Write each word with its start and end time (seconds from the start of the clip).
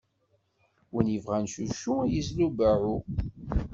Win 0.93 1.07
ibɣan 1.17 1.45
cuccu, 1.53 1.95
izlu 2.17 2.47
beɛɛu! 2.57 2.95